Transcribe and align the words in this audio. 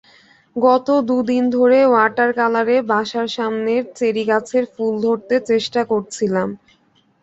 গত 0.55 0.87
দু 1.07 1.17
দিন 1.29 1.43
ধরে 1.55 1.79
ওয়াটার 1.85 2.29
কালারে 2.37 2.77
বাসার 2.91 3.27
সামনের 3.35 3.83
চেরি 3.97 4.23
গাছের 4.29 4.65
ফুল 4.73 4.93
ধরতে 5.05 5.35
চেষ্টা 5.49 5.81
করছিলাম। 5.91 6.49